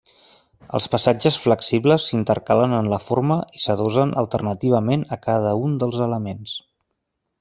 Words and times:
Els 0.77 0.87
passatges 0.93 1.35
flexibles 1.43 2.07
s'intercalen 2.09 2.73
en 2.77 2.89
la 2.93 2.99
forma 3.09 3.37
i 3.59 3.63
s'adossen 3.67 4.15
alternativament 4.23 5.05
a 5.17 5.21
cada 5.27 5.53
un 5.69 5.77
dels 5.85 6.01
elements. 6.07 6.57